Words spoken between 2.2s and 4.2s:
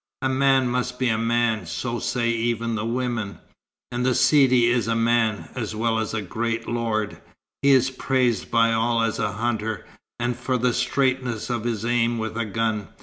even the women. And the